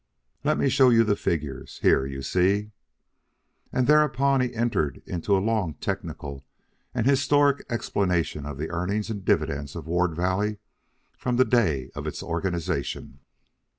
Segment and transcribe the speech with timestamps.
[0.43, 1.77] "Let me show you the figures.
[1.83, 2.71] Here, you see..."
[3.71, 6.43] And thereupon he entered into a long technical
[6.91, 10.57] and historical explanation of the earnings and dividends of Ward Valley
[11.15, 13.19] from the day of its organization.